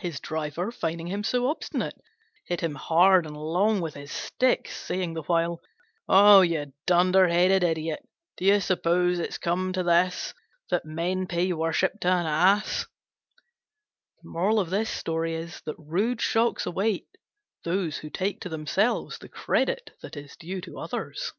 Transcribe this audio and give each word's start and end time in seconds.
His 0.00 0.18
driver, 0.18 0.72
finding 0.72 1.06
him 1.06 1.22
so 1.22 1.46
obstinate, 1.46 1.94
hit 2.44 2.60
him 2.60 2.74
hard 2.74 3.24
and 3.24 3.36
long 3.36 3.80
with 3.80 3.94
his 3.94 4.10
stick, 4.10 4.66
saying 4.68 5.14
the 5.14 5.22
while, 5.22 5.62
"Oh, 6.08 6.40
you 6.40 6.72
dunder 6.86 7.28
headed 7.28 7.62
idiot, 7.62 8.00
do 8.36 8.46
you 8.46 8.58
suppose 8.58 9.20
it's 9.20 9.38
come 9.38 9.72
to 9.74 9.84
this, 9.84 10.34
that 10.70 10.84
men 10.84 11.28
pay 11.28 11.52
worship 11.52 12.00
to 12.00 12.08
an 12.08 12.26
Ass?" 12.26 12.86
Rude 14.24 16.20
shocks 16.20 16.66
await 16.66 17.06
those 17.62 17.98
who 17.98 18.10
take 18.10 18.40
to 18.40 18.48
themselves 18.48 19.18
the 19.18 19.28
credit 19.28 19.96
that 20.02 20.16
is 20.16 20.36
due 20.36 20.60
to 20.62 20.80
others. 20.80 21.32